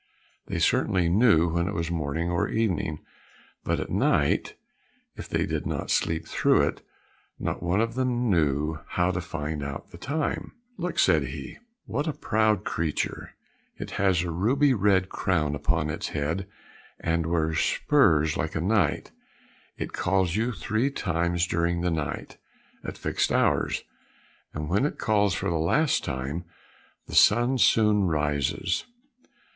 [0.47, 3.05] They certainly knew when it was morning or evening,
[3.63, 4.55] but at night,
[5.15, 6.81] if they did not sleep through it,
[7.37, 10.53] not one of them knew how to find out the time.
[10.79, 13.35] "Look!" said he, "what a proud creature!
[13.77, 16.47] it has a ruby red crown upon its head,
[16.99, 19.11] and wears spurs like a knight;
[19.77, 22.37] it calls you three times during the night,
[22.83, 23.83] at fixed hours,
[24.51, 26.43] and when it calls for the last time,
[27.05, 28.85] the sun soon rises.